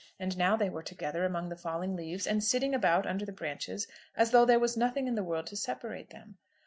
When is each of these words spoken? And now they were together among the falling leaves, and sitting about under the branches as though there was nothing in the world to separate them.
And 0.19 0.35
now 0.35 0.55
they 0.55 0.67
were 0.67 0.81
together 0.81 1.25
among 1.25 1.49
the 1.49 1.55
falling 1.55 1.95
leaves, 1.95 2.25
and 2.25 2.43
sitting 2.43 2.73
about 2.73 3.05
under 3.05 3.23
the 3.23 3.31
branches 3.31 3.85
as 4.17 4.31
though 4.31 4.45
there 4.45 4.57
was 4.59 4.75
nothing 4.75 5.05
in 5.07 5.13
the 5.13 5.23
world 5.23 5.45
to 5.45 5.55
separate 5.55 6.09
them. 6.09 6.39